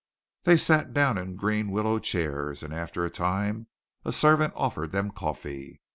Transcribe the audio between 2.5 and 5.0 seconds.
and after a time a servant offered